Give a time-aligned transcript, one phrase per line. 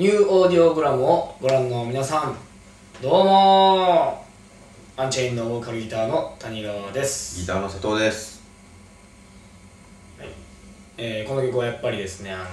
[0.00, 2.34] ニューオーディオグラムをご覧の皆さん
[3.02, 4.24] どうも
[4.96, 7.38] アンチェインのボーカルギターの谷川です。
[7.42, 8.40] ギターの佐藤です。
[10.96, 12.48] えーこの曲はやっぱりですね、あのー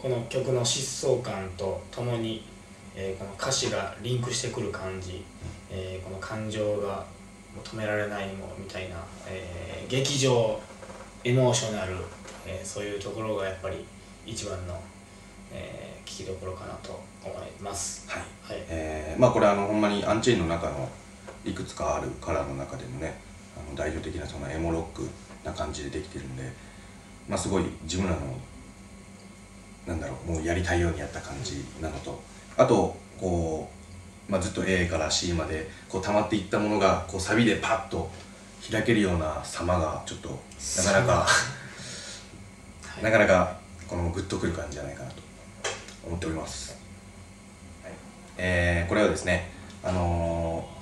[0.00, 2.46] この曲の疾走感とともに、
[2.96, 5.22] えーこの歌詞がリンクしてくる感じ、
[5.70, 7.04] えーこの感情が
[7.62, 8.96] 止められないものみたいな、
[9.28, 10.58] えー劇場
[11.24, 11.94] エモーショナル、
[12.46, 13.84] えーそういうところがやっぱり
[14.24, 14.80] 一番の、
[15.54, 18.08] えー聞きどころかなと思います。
[18.08, 18.22] はい。
[18.42, 18.64] はい。
[18.68, 20.88] えー、まあこれあのほんまにアンチェインの中の
[21.44, 23.18] いくつかあるカラーの中でもね
[23.56, 25.08] あの代表的なそのエモロック
[25.44, 26.44] な感じでできてるんで
[27.28, 28.20] まあすごい自分らの
[29.86, 32.22] なんだろうもうやりたいようにやった感じなのと
[32.56, 33.68] あとこ
[34.28, 38.10] う、まあ、ずっと A から C までこう溜まっていったものがこうサビでパッと
[38.70, 41.12] 開けるような様がちょっとなかなか
[42.86, 43.02] はい。
[43.02, 43.58] なかなか
[43.88, 45.24] このグッとくる感じじゃないかなと
[46.06, 46.76] 思っております、
[47.82, 47.92] はい
[48.38, 49.50] えーこれはですね
[49.82, 50.74] あのー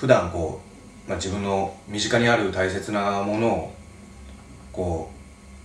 [0.00, 0.62] 普段こ
[1.06, 3.74] う、まあ、自分の身近にある大切なものを
[4.72, 5.10] こ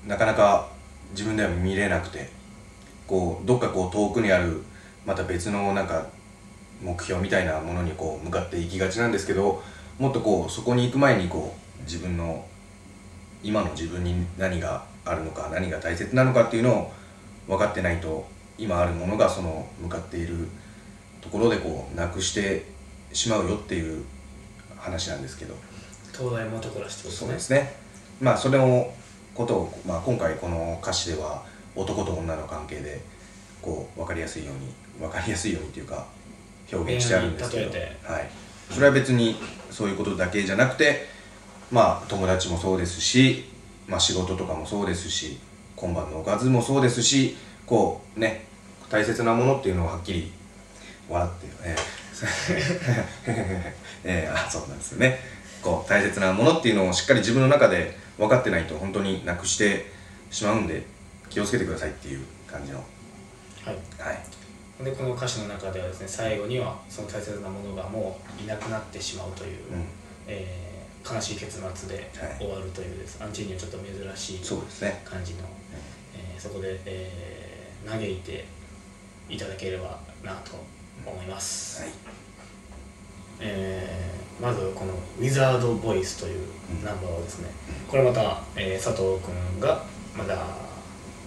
[0.05, 0.67] うなかなか
[1.11, 2.29] 自分では見れなくて
[3.07, 4.61] こうどっかこう遠くにある
[5.05, 6.07] また別のなんか
[6.81, 9.63] 目標みたいなものにこう向かっていきがちなんですけど
[9.99, 12.45] もっとこうそこに行く前にこう自分の
[13.41, 16.91] 今の自分に何があるのか何が大切なのかっていうのを
[17.47, 20.47] 分かってないと今あるものがその向かっている
[21.21, 22.65] ところでこうなくして
[23.13, 24.03] しまうよっていう
[24.77, 25.55] 話なんですけど。
[26.13, 27.75] 東大元暮らしってことそうねですね。
[28.21, 28.93] まあそれの
[29.33, 31.43] ことを、まあ、今回この歌詞では
[31.75, 33.01] 男と女の関係で
[33.61, 36.05] こう分かりやすいように分かりやすいようにっていうか
[36.71, 38.29] 表現してあるんですけど、はい、
[38.69, 39.35] それは別に
[39.69, 41.07] そういうことだけじゃなくて
[41.71, 43.43] まあ友達もそうですし、
[43.87, 45.37] まあ、仕事とかもそうですし
[45.75, 48.45] 今晩のおかずもそうですしこうね
[48.89, 50.31] 大切なものっていうのをはっきり
[51.09, 51.75] 笑って え
[53.27, 55.19] えええあそうなんですよね。
[55.61, 59.91] こう大切なものっていうのをしっかり自分の中で分かってないと本当になくして
[60.29, 60.83] しまうんで
[61.29, 62.77] 気をつけてくださいっていう感じの。
[63.63, 63.75] はい。
[63.99, 64.83] はい。
[64.83, 69.85] でこの歌詞の中ではですね最後にはその大切なものがもういなくなってしまうという、うん。
[70.27, 70.65] えー
[71.07, 72.35] 悲しい結末ではい。
[72.39, 75.03] 終わるというです、アンチにはちょっと珍しいそうですね。
[75.05, 75.41] 感じの、
[76.15, 77.34] えーそこで、えー
[77.87, 78.45] 嘆いて
[79.29, 80.51] いただければなと
[81.05, 81.91] 思います、はい。
[83.41, 86.47] えーまずこの「ウィザード・ボイス」という
[86.83, 87.49] ナンバーをですね、
[87.89, 89.81] これまた、えー佐藤君が
[90.17, 90.35] まだ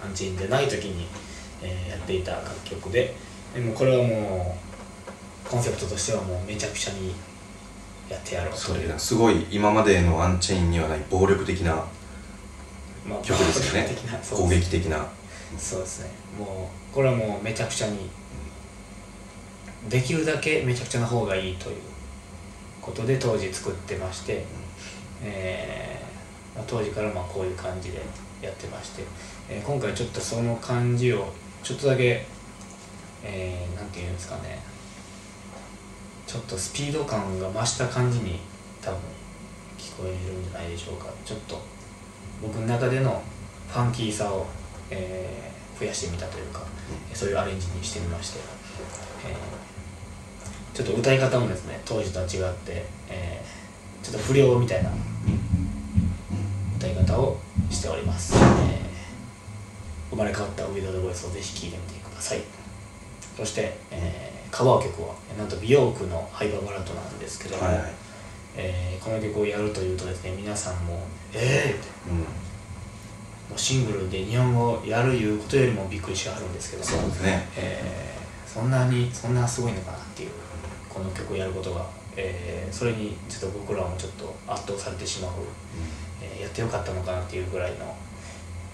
[0.03, 1.07] アンチインでない時に、
[1.63, 3.15] えーやっていた楽曲で
[3.55, 4.55] でもこれはも
[5.47, 7.15] うコンセプトとしてはもうめちゃくちゃに
[8.09, 8.61] やってやろうという。
[8.61, 11.83] それがすごい今までのアンチェインにはない暴力的な
[13.07, 13.89] まあ曲ですよね。
[13.89, 15.07] 的なそう攻撃的な
[15.57, 16.09] そうですね。
[16.37, 18.09] もうこれはもうめちゃくちゃに
[19.89, 21.77] できるだけめちゃくちゃな方がいいという
[22.81, 24.45] ことで当時作ってまして、
[25.23, 28.01] えーま当時からまあこういう感じで
[28.41, 29.03] やってまして、
[29.49, 31.31] えー今回ちょっとその感じを
[31.63, 32.25] ちょっとだけ、
[33.23, 34.59] えーていうんですかね。
[36.25, 38.39] ちょっとスピード感が増した感じに
[38.81, 38.99] 多分
[39.77, 41.07] 聞こえるんじゃないでしょうか。
[41.25, 41.59] ちょっと
[42.41, 43.21] 僕の中での
[43.67, 44.45] ファンキーさを、
[44.91, 46.61] えー増やしてみたというか、
[47.13, 48.39] そういうアレンジにしてみまして、
[49.27, 49.35] えー
[50.75, 54.89] ちょっと歌い方もですね当時とは違って、えーちょっと不良みたいな
[56.77, 57.37] 歌い方を
[57.69, 58.89] しております、えー
[60.09, 62.41] 生まれ変わったウィザードボイスをぜひ聴いてみてください。
[63.37, 67.83] そして、えーカバー曲はなんと美容区のハイパーバラッドなんですけども、はいはい。
[68.57, 72.25] えーこの曲をやるというとですね皆さんも「えー!」ってうん
[73.49, 76.83] もうシングルで日本語をやるいうことよりもびっくりしはるんですけど。
[76.83, 77.47] そうですね。
[77.57, 78.19] えー
[78.49, 80.31] そんなにそんなすごいのかなっていう
[80.89, 81.85] この曲をやることが、
[82.17, 85.31] えーそれにちょっと僕らもちょっと圧倒されてしまう、
[86.19, 87.95] えーやってよかったのかなっていうぐらいの、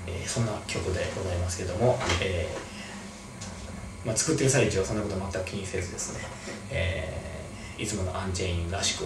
[0.07, 6.19] えーそんな曲でございますけども、えーまあ、作ってる最中はそんなこと全く気にせずですね、
[6.71, 9.04] えーいつものアンチェインらしく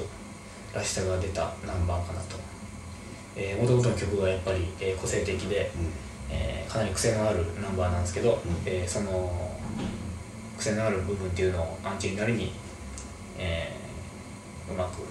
[0.75, 2.37] らしさが出たナンバーかなと
[3.61, 5.71] もともとの曲がやっぱり、えー個性的で、
[6.29, 8.39] えーかなり癖のあるナンバーなんですけど、ん。
[8.65, 9.57] えーその
[10.57, 12.51] 癖のある部分っていうのをアンチになりに、
[13.37, 15.01] えーうまく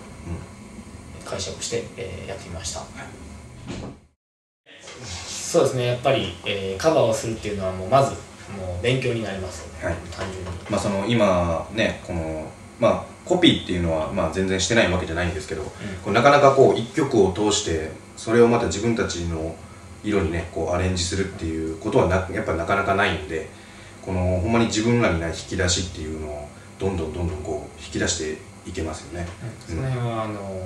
[1.25, 2.82] 解釈して、えーやってみました、
[5.04, 5.86] そうですね。
[5.86, 8.12] やっぱり、えーカバーをするっていうのはもうまず
[8.56, 9.66] もう勉強になります。
[9.84, 9.94] はい。
[10.10, 10.50] 単純に。
[10.70, 12.46] まあその今ねこの
[12.78, 15.72] まあコピーっていうのはまあ全然してないわけじゃないんですけど、こ
[16.06, 19.54] うなかなかこう一曲を通してそれをまた自分たちの
[20.04, 23.48] 色にねこうアレンジするっていうことはなやっぱなかなかないんで
[24.02, 26.48] ここのほんまに自分らにない引き出しっていうのを
[26.78, 29.26] どんどんどんどんこう引き出していけますよね。
[29.66, 30.60] その辺はあの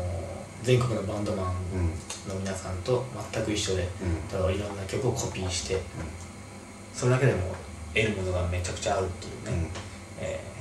[0.63, 3.89] 全国のバンドマンうんの皆さんと全く一緒で
[4.33, 4.55] うん。
[4.55, 5.79] いろんな曲をコピーして
[6.95, 7.55] それだけでも
[7.95, 9.69] 得るものがめちゃくちゃあるっていうね、
[10.21, 10.53] えー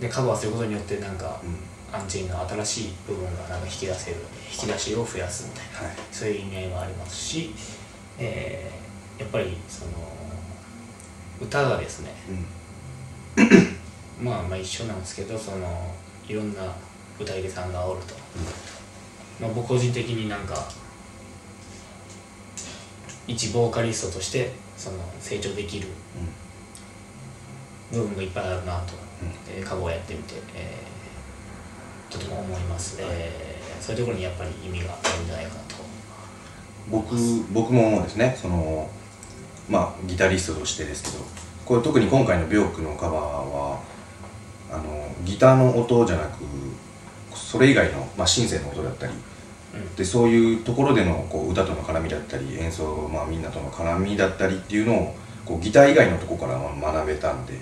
[0.00, 1.56] でカバーすることによってなんかうんうん
[1.92, 4.16] アンチェの新しい部分がなんか引き出せる
[4.52, 5.96] 引き出しを増やすみたいなはい。
[6.12, 7.52] そういう意味合いもありますし、
[8.18, 8.80] えー
[9.20, 9.90] やっぱりその
[11.42, 12.14] 歌がですね
[13.36, 14.24] うん。
[14.24, 15.94] まあまあ一緒なんですけどその
[16.26, 16.74] いろんな
[17.18, 18.14] 歌い手さんがおると、
[19.38, 20.66] まあ、僕個人的になんか
[23.26, 25.88] 一ボーカリストとしてその成長できる
[27.92, 28.94] 部分がいっぱいあるなと、
[29.54, 30.99] えーカバーをやってみて、えー
[32.10, 35.76] とても思います、えーそういうところにやっぱり意味があるんじゃないかと。
[36.90, 37.16] 僕
[37.52, 38.36] 僕もですね。
[38.40, 38.88] その
[39.68, 41.24] まあギタリストとしてですけど。
[41.64, 43.78] これ特に今回の「ビョーク」のカバーは
[44.72, 46.42] あのギターの音じゃなく
[47.32, 49.12] それ以外の、まあ、シンセの音だったり。
[49.74, 49.94] うん。
[49.94, 57.54] でそういうところでのこう歌との絡みだったり演奏、まあ、みんなとの絡みだったりっていうのをこうギター以外のところから学べたんで、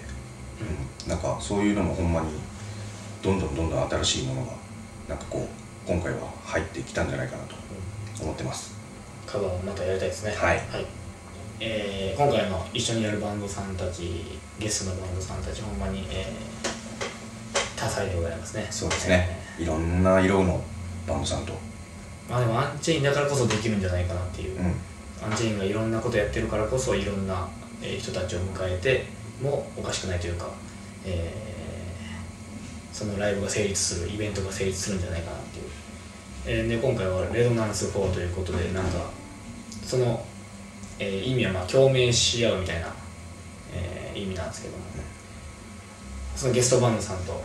[1.04, 2.28] うん、なんかそういうのもほんまに
[3.22, 4.52] どんどんどんどん新しいものが
[5.08, 7.54] なんかこう今回は入ってきたんじゃないかなと
[8.22, 8.76] 思ってます。
[9.26, 10.32] カバーをまたやりたいですね。
[10.34, 10.60] はい。
[11.60, 14.24] えー今回の一緒にやるバンドさんたち
[14.58, 16.68] ゲストのバンドさんたちほんまに、えー
[17.76, 18.66] 多彩でございますね。
[18.70, 20.60] そうですね、いろんな色の
[21.06, 21.52] バンドさんと、
[22.28, 24.66] まあでもアンチェインだからこそできるんじゃないかなっていう、うん、
[25.24, 27.48] アンチェインがいろんなことやってるからこそいろんな、
[27.80, 29.06] えー人たちを迎えて
[29.40, 30.48] もおかしくないというか、
[31.04, 31.77] えー
[32.98, 35.66] そのライブが成立するイベントが成立するんじゃないかなっていう、
[36.46, 39.10] えーで今回はレゾナンス4ということでなんか
[39.84, 40.24] その、
[40.98, 42.92] えー意味はまあ共鳴し合うみたいな、
[43.72, 44.82] えー意味なんですけども。
[46.34, 47.42] そのゲストバンドさんと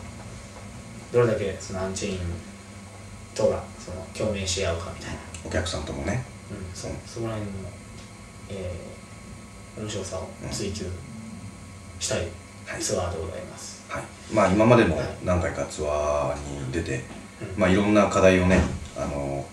[1.12, 2.20] どれだけそのアンチェイン
[3.34, 5.20] とがその共鳴し合うかみたいな。
[5.46, 6.92] お客さんともね、うん、そう。
[7.08, 7.58] そこら辺の、
[8.50, 8.94] えー
[9.76, 10.86] 面白さを追求
[12.00, 12.28] したい
[12.80, 13.83] ツアーでございます、はい、
[14.34, 17.02] まあ今までもはい何回かツアーに出て、
[17.56, 17.62] うん。
[17.62, 18.60] まあいろんな課題をね
[18.98, 19.46] あの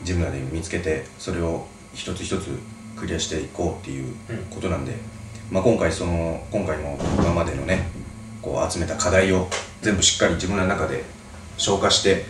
[0.00, 2.48] 自分らで見つけてそれを一つ一つ
[2.96, 4.14] クリアしていこうっていう
[4.50, 4.94] ことなんで、
[5.50, 7.88] まあ、今回その今回の今までのね
[8.42, 9.48] こう集めた課題を
[9.82, 11.04] 全部しっかり自分らの中で
[11.56, 12.24] 消化して、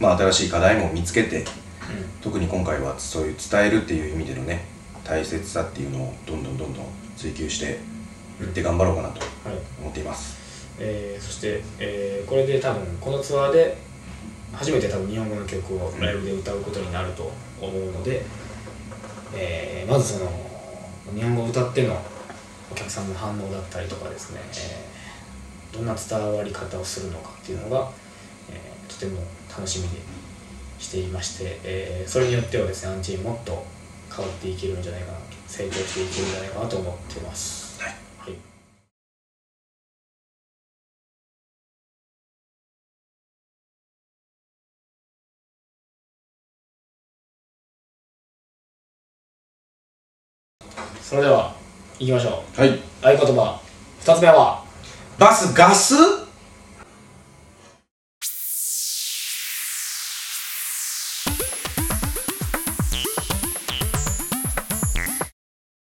[0.00, 1.44] まあ、新しい課題も見つけて
[2.22, 4.64] 特に今回はそういう伝えるっていう意味でのね
[5.04, 6.86] 大切さっていうのをどんどんどんどん
[7.16, 7.78] 追求して
[8.42, 9.58] いって頑張ろうかなとはい。
[9.80, 10.43] 思っています。
[10.78, 13.76] えーそして、えーこれで多分このツアーで
[14.52, 17.30] 初めて多分日本語の曲をライブで歌うことになると
[17.60, 18.24] 思うので、
[19.34, 20.30] えーまずその
[21.14, 22.00] 日本語を歌っての
[22.72, 24.94] お客さんの反応だったりとかですね、えー
[25.76, 27.90] どんな伝わり方をするのかっていうのが、
[28.48, 29.98] えーとても楽しみで
[30.78, 33.64] していまして、えーそれによってはですねアンチーもっと
[34.14, 35.18] 変わっていけるんじゃないかな
[35.48, 37.63] 成長していけるんじゃないかなと思ってます。
[51.04, 51.54] それでは
[51.98, 52.60] 行きましょう。
[52.60, 52.80] はい。
[53.02, 53.60] 合言葉。
[54.00, 54.64] 2つ目は
[55.18, 55.94] バスガス？